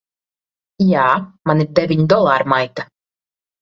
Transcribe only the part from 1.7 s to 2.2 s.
deviņi